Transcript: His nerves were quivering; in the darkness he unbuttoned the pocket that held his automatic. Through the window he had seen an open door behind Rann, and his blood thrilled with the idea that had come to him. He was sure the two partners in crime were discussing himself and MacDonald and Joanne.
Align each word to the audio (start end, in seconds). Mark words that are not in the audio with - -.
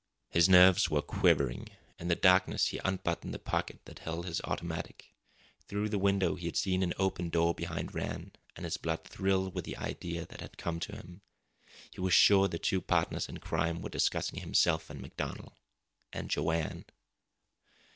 His 0.31 0.49
nerves 0.49 0.89
were 0.89 1.03
quivering; 1.03 1.69
in 1.99 2.07
the 2.07 2.15
darkness 2.15 2.69
he 2.69 2.79
unbuttoned 2.83 3.35
the 3.35 3.37
pocket 3.37 3.81
that 3.85 3.99
held 3.99 4.25
his 4.25 4.41
automatic. 4.45 5.13
Through 5.67 5.89
the 5.89 5.99
window 5.99 6.33
he 6.33 6.47
had 6.47 6.57
seen 6.57 6.81
an 6.81 6.95
open 6.97 7.29
door 7.29 7.53
behind 7.53 7.93
Rann, 7.93 8.31
and 8.55 8.63
his 8.65 8.77
blood 8.77 9.03
thrilled 9.03 9.53
with 9.53 9.63
the 9.63 9.77
idea 9.77 10.25
that 10.25 10.41
had 10.41 10.57
come 10.57 10.79
to 10.79 10.93
him. 10.95 11.21
He 11.91 12.01
was 12.01 12.15
sure 12.15 12.47
the 12.47 12.57
two 12.57 12.81
partners 12.81 13.29
in 13.29 13.37
crime 13.37 13.83
were 13.83 13.89
discussing 13.89 14.39
himself 14.39 14.89
and 14.89 15.01
MacDonald 15.01 15.53
and 16.11 16.31
Joanne. 16.31 16.85